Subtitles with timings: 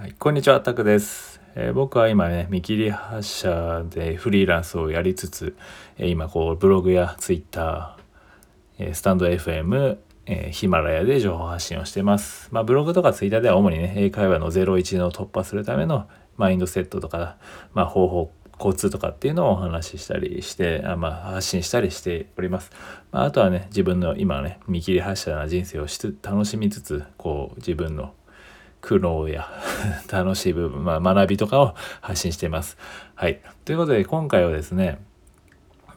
[0.00, 5.56] はい、こんにちは、タクです、えー、僕は今ね、見切り発車でフリーランスをやりつつ、
[5.96, 12.48] えー、今こうブログやツイッター、えー、スタンド FM、えヒマラヤで情報発信をしてます。
[12.52, 17.36] まあ、ブログとかツイッターでは主にね、英会話の01の突破するためのマインドセットとか、
[17.74, 22.70] まあ、方法、交通とかっていうのをお話ししたりして、あまあ、発信したりしております。
[23.10, 28.12] まあ、あとはね、自分の今ね、見切り発車な人生をしつ楽しみつつ、こう、自分の
[28.80, 29.48] 苦悩や
[30.10, 32.76] 楽しい部分、まあ、学びとかを発信しています。
[33.14, 33.40] はい。
[33.64, 35.00] ということで、今回はですね、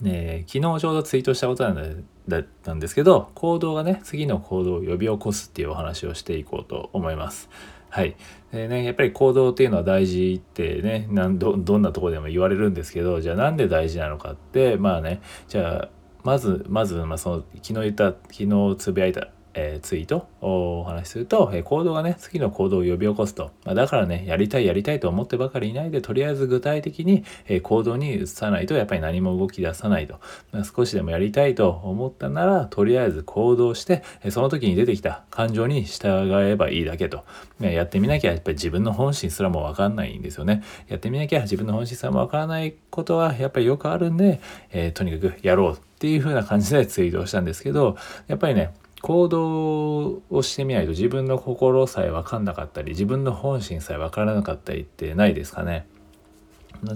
[0.00, 7.50] ね昨日ちょうどツイートしたことなんだったんですけど、行動がね、次の行動を呼び起こすっていうお話をしていこうと思います。
[7.90, 8.16] はい。
[8.52, 15.88] でね、やっぱり行動っていうのは大事ってね、なんどどんなとこでも言われるんですけど、じゃあなんで大事なのかって、まあね、じゃあ、
[16.22, 19.28] まず、まず、まあ、その、昨日言った、昨日つぶやいた
[19.60, 23.50] えー、ツイートをお話しすると、えー、行動がね、次の行動を呼び起こすと。
[23.64, 30.18] まあ、だからね、やりたいやりたいと思ってばかりいないで、とりあえず具体的に、えー、行動に移さないと、やっぱり何も動き出さないと。
[30.52, 36.08] まあ、少しでもやりたいと思ったなら、とりあえず行動して、えその時に出てきた感情に従
[36.42, 37.24] えばいいだけと。
[37.60, 40.62] やってみなきゃ、やっぱり自分の本心すらもわかんないんですよね。
[40.88, 44.40] やってみなきゃ自分の本心すらもわからないことは、やっぱりよくあるんで、
[44.72, 55.86] えとにかくやろうっていう風な感じでツイートをしたんですけど、やっぱりね、行動をしてみないと自分の心さえ分かんなかったり自分の本心さえ分からなかったりってないですかね。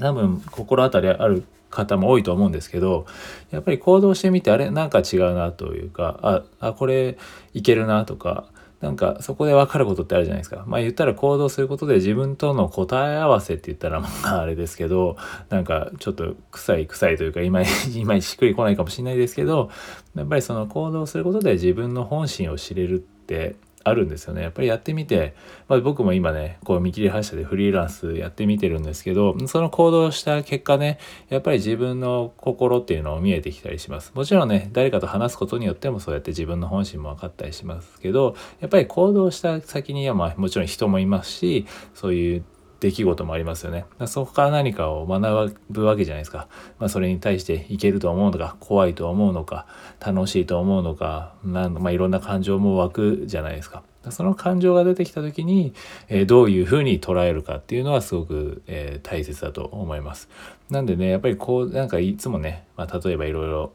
[0.01, 3.05] 多分心当たりある方も多いと思うんですけど
[3.51, 7.19] やっぱり行動してみてあれなんか違うなというかああこれ
[7.53, 8.47] いけるなとか
[8.85, 10.63] なんかそこで分かることってあるじゃないですか。
[10.67, 15.17] まあ言ったら行動することで自分との答え合わせって言ったらまああれですけど、
[15.49, 17.63] なんかちょっと臭い臭いというか今
[17.97, 19.71] いまいちしっくりこないかもしれないですけど、
[20.15, 24.43] やっぱりその行動することで自分の本心を知れるってあるんですよね。
[24.43, 25.35] やっぱりやってみて、
[25.69, 34.13] まあ、僕も今ね、こう見切り発車でフリーランスやってみてるんですけど、その行動した結果ね、やっぱり自分の心っていうのを見えてきたりします。
[34.15, 42.45] もちろんね、誰かと話すことによってもそうやって自分の本心も分かったりしますけど、やっぱり行動した先にはまあもちろん人もいますし、そういう
[42.81, 43.85] 出来事もありますよね。
[44.07, 46.49] そこから何かを学ぶわけじゃないですか。
[46.79, 49.67] まあ、それに対していけると思うのか、怖いと思うのか、
[50.05, 53.83] 楽しいと思うのか、なんまあ、いろんな感情も湧くじゃないですか。
[54.11, 55.73] その感情が出てきた時に、
[56.09, 60.29] えー、どういうふうに捉えるかっていうのはすごく、えー、大切だと思います。
[60.69, 63.73] なんでね、やっぱりこう、なんかいつもね、まあ、例えばいろいろ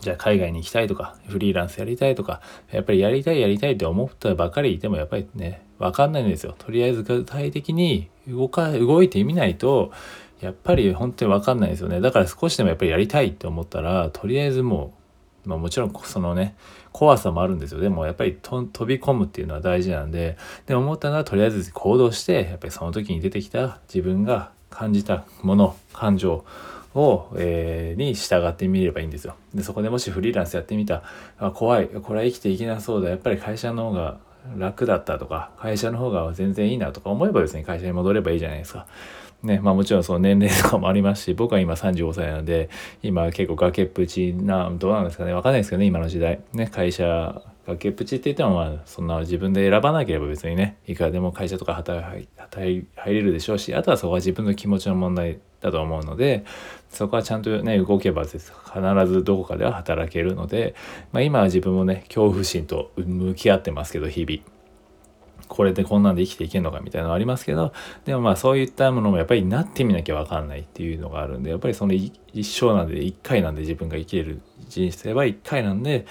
[0.00, 2.40] じゃあ海外に行きたいとか、フリーランスやりたいとか、
[2.70, 6.54] やっぱりやりたいやりたいって思ったばかりいてもやっぱりね、わかんないんですよ。
[6.58, 9.92] とりあえず具体的に動か、動いてみないと、
[10.40, 12.00] やっぱり本当にわかんないですよね。
[12.00, 14.94] だから少しでもやっぱりやりたいって思ったら、とりあえずも
[15.44, 16.56] う、まあもちろんそのね、
[16.92, 17.80] 怖さもあるんですよ。
[17.80, 26.44] でもやっぱり飛び込むっていうのは大事なんで、で思ったのはとりあえず行動して、やっぱりその時に出てきた自分が感じたもの、感情、
[26.96, 29.36] を、えー、に従ってみればいいんですよ。
[29.54, 31.02] で、そこでもしフリーランスやってみた、
[31.38, 34.18] あ怖い、これは生きていけなそうだ、やっぱり会社の方が
[34.56, 38.86] 楽だったとか、会社の方が全然いいなとか思えば別に会社に戻ればいいじゃないですか。
[39.42, 42.68] ね、まあもちろんその年齢とかもありますし、 僕は今35歳なので、
[43.02, 46.40] 今結構崖っぷちな、どうなんですかね、わかんないですけどね、今の時代。
[46.52, 56.44] ね、会社、崖っぷちって言ってもまあ、そんな自分で選ばなければ別にね、いくらでも会社とか働入れるでしょうし、あとはそこは自分の気持ちの問題だと思うので
[56.90, 58.40] そこはちゃんとね動けば必
[59.06, 60.74] ずどこかでは働けるので、
[61.12, 64.56] まあ、今は自分もね恐怖心と向き合ってますけど日々。
[65.48, 67.72] これでこんなんで生きていけるのかみたいなのはありますけど
[68.04, 72.12] でもまあそういったものもやっぱりなってみなきゃ分かんないっていうのがあるんでやっぱりその一
[72.42, 76.04] 生なんで一回なんで自分が生きれる人生は一回なんで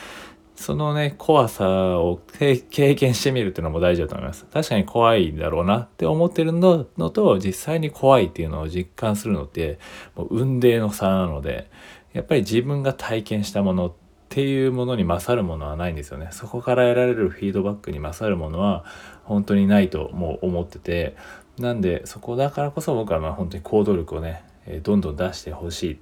[0.56, 2.58] そのね、怖さを経
[2.96, 4.46] 験してみるっていうのも大事だと思います。
[4.46, 9.80] 確かに怖いだろうなって思ってるのと、実際に怖いっていうのを実感するのって、
[10.16, 11.70] もう運命の差なので、
[12.14, 13.94] やっぱり自分が体験したものっ
[14.30, 16.30] ていうものに勝るものはないんですよね。
[16.32, 18.86] そこから得られるフィードバックに勝るものは
[19.24, 21.16] 本当にないともう思ってて、
[21.60, 24.44] なんでそこだからこそ僕はまあ本当に行動力をね、
[24.84, 26.00] どんどん出してほしい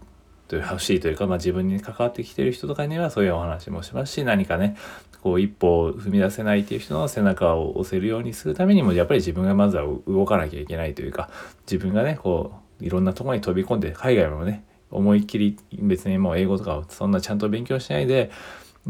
[0.53, 4.77] という欲しいというか、まあ、自分に関わってきてる人とかにはそういうお話もしますし何かね
[5.21, 11.31] こう一歩を踏み出せないっていう人の背中を押せるようにするためにもやっぱり自分がまずは動かなきゃいけないというか
[11.65, 18.29] 自分がねこういろんなとこに飛び込んで海外もね思いっきり別にもう英語とかをそんなちゃんと勉強しないで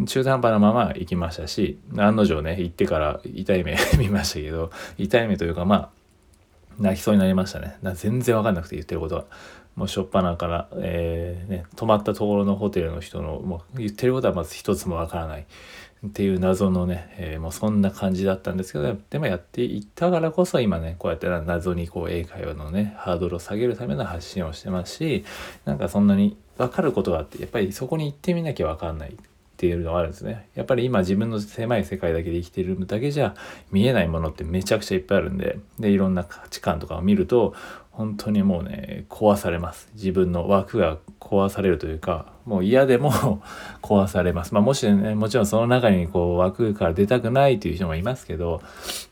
[0.05, 5.89] 中途半端なまま行きましたし案の定ね行ってから痛い目 見ましたけど痛い目というかまあ
[6.79, 7.77] 泣きそうになりましたね。
[7.95, 9.25] 全然わかんなくて言ってることは。
[9.75, 15.47] もう初っ端から、えーね、泊まったところのホテルの人のもう言ってることはまず一つもわからない。
[16.05, 25.23] っていう謎のね、えー、もうそんな感じだったんですけどでもやっていったからこそ今ねこうやって謎にこう英会話のねハードルを下げるための発信をしてますし
[25.63, 29.15] なんかそんなに分かることがあってやっぱりそこに行ってみなきゃ分かんない。
[29.63, 30.49] ていうのがあるんですね。
[30.55, 33.33] やっぱり今自分の狭い世界だけで生きているだけじゃ
[33.71, 37.53] 見えないものってめちゃくちゃいっぱいあるんで、で、いろんな価値観とかを見ると、
[37.91, 39.89] 本当にもうね、壊されます。
[39.93, 43.11] 自分の枠が壊されるというか、もう嫌でも
[43.81, 44.53] 壊されます。
[44.53, 48.61] まあもしね、もちろんその中にこう枠から出たくないという人もいますけど、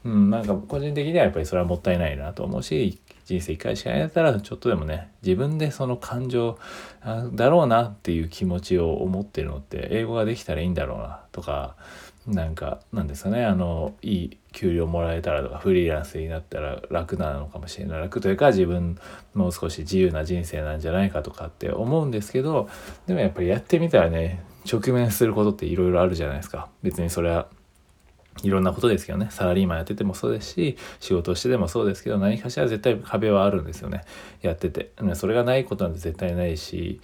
[0.03, 6.57] うん、なんか個人的にはやっぱりそれはもったいないなと思うし、人生一回しかないんだったらちょっとでもね自分でその感情
[7.33, 11.75] だろうなっていう気持ちを思ってるのって英語ができたらいいんだろうなとか
[12.27, 18.00] なんかなんですかねあのいい給料もらえたらとかフリーランスになったら楽なのかもしれない。
[18.01, 19.00] 楽というか自分
[19.33, 22.69] もう少し自由な人生なんじゃないかとかって思うんですけど
[23.07, 26.69] でもやっぱりやってみたらね直面することっていろいろあるじゃないですか。
[26.83, 27.47] 別にそれは
[28.43, 29.27] いろんなことですけどね。
[29.29, 34.01] サラリーマンやっててもそうですし仕事してでもそうですけど何かしら絶対壁はあるんですよね。
[34.41, 34.91] やってて。
[35.15, 37.01] それがないことなんて絶対ないし。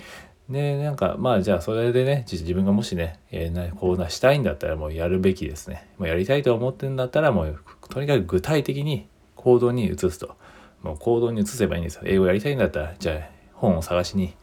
[0.49, 5.89] でなんかまあじゃあそれでね自分がもしね、えー、こうなしたいんだったらもうやるべきですね。
[5.97, 7.59] もうやりたいと思ってるんだったらもう
[7.89, 10.35] とにかく具体的に行動に移すと。
[10.81, 12.03] もう行動に移せばいいんですよ。
[12.05, 14.35] 英語やりたいんだったらじゃあ本を探しに、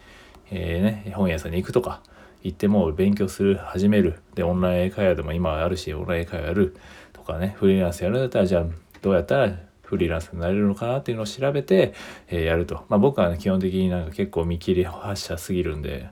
[0.50, 2.02] えー、ね、本屋さんに行くとか。
[2.44, 6.76] 行っても勉強する始めるでオンライン英会話でも今あるしオンライン英会話やる
[7.12, 8.66] とかねフリーランスやるんだったらじゃあ
[9.02, 11.94] どうやったらフリーランスになれるのかなっていうのを調べて、
[12.28, 12.84] えー、やると。
[12.88, 16.08] まあ僕はね、基本的になんか結構見切り発車すぎるんで、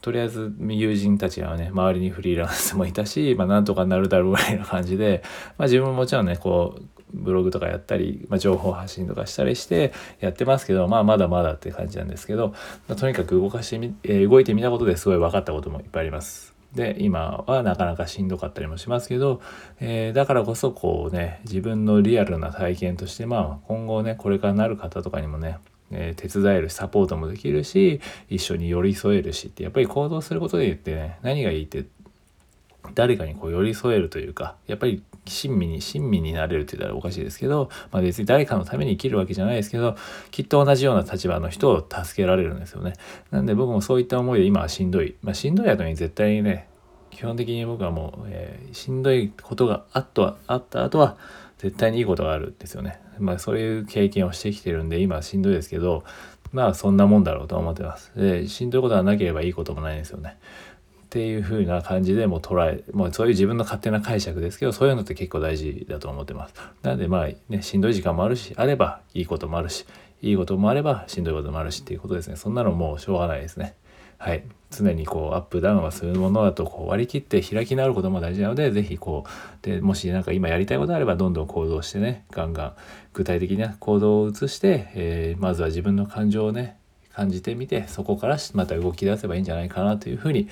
[0.00, 5.22] とりあえず友人たちはね、周りにフリーランスもいたし、まあなんとかなるだろうぐらいの感じで、
[5.58, 12.48] まあ自分ももちろんね、こう、ブログとかやったり、まあ、情報発信とかしたりしてやってますけど、まあまだまだって感じなんですけど、
[12.88, 16.54] まあ、とにかく動かしてみ、えー、動いてみたことですごい分かったこともいっぱいあります。
[16.74, 19.40] で今はなかなかしんどかったりもしますけど、
[19.80, 25.58] えー、だからこそこうね自分のリアルな体験としてまあ今後ねこれからなる方とかにもね
[25.90, 31.84] え、手伝えるしサポートもできるし一緒に寄り添えるしってやっぱり行動することで言ってね何がいいって
[32.94, 39.96] 誰かにこう寄り添えるというかやっぱり親身に親身になれるって言ったらおかしいですけど、まあ、別に誰かのために生きるわけじゃないですけど
[40.30, 42.94] きっと同じような立場の人を助けられるんですよね。
[43.30, 45.16] なんで僕もそういった思いで今はしんどい。
[45.22, 46.68] まあしんどい後に絶対にね
[47.10, 51.16] 基本的に僕はもう、えー、しんどいことがあとはあった後は
[51.58, 53.00] 絶対にいいことがあるんですよね。
[53.18, 56.04] まあそういう経験をしてきてるんで今はしんどいですけど
[56.52, 58.12] まあそんなもんだろうと思ってます。
[58.16, 60.36] でしんどいことがなければいいこともないんですよね。
[61.16, 66.54] っていう風な感じでもう捉え、もうそういう自分の勝手な解釈ですけど、そういうのって結構大事だと思ってます。
[66.82, 69.86] なのでまあね、しんどい時間もあるし、あればいいこともあるし、
[70.20, 72.36] いいこともあればしんどいこともあるしっていうことですね。
[72.36, 73.76] そんなのもうしょうがないですね。
[74.18, 74.44] はい。
[74.70, 82.72] 常にこうアップダウンはするものだとこう割り切って開き直ることも大事なので、是非こう、で、もしなんか今やりたいことあればどんどん行動してね、ガンガン
[83.14, 86.76] 具体的な行動を移して、えー、まずは自分の感情をね、
[87.16, 90.48] 感じてみて、そこからまた動き出せばいいんじゃないかなというふうに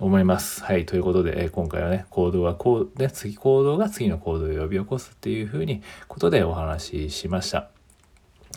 [0.00, 0.64] 思います。
[0.64, 0.86] はい。
[0.86, 7.68] ということで、え、今回はね、行動はこう、ね、次行動が次の行動を呼び起こすっていうふうにことでお話ししました。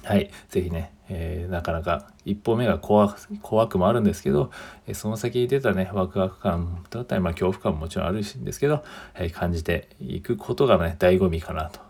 [0.04, 0.32] はい。
[0.50, 4.52] ぜひね、えー、なかなか一歩目が怖怖くもあるんですけど、
[4.88, 11.82] えその先に出たね、ワクワク感だったり、まあ恐怖感ももちろんあるんですけど、はい、感じていくことがね、醍醐味かなと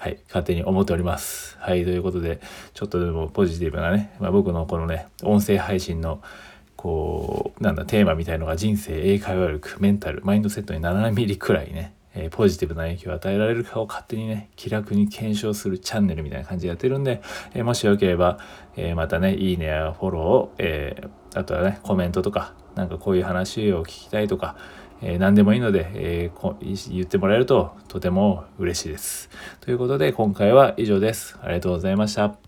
[0.00, 1.56] はい、勝手に思っております。
[1.58, 2.40] はい、ということで、
[2.72, 6.22] ちょっとでもポジティブなね、まあ、僕のこのね、音声配信の
[6.78, 17.20] こうなんだテーマみたいのが人生英会話力メンタルマインドセットに7ミリくらいね、えー、ポジティブな影響を与えられるかを勝手にね気楽に検証するチャンネルみたいな感じでやってるんで、
[17.52, 18.38] えー、もしよければ、
[18.76, 21.02] えー、またねいいねやフォローを、え
[21.34, 24.56] あとはねコメントとかなんかこういう話を聞きたいとか、
[25.02, 26.30] え何でもいいので、え
[26.62, 29.28] 言ってもらえるととても嬉しいです。
[29.60, 31.36] ということで今回は以上です。
[31.42, 32.47] ありがとうございました。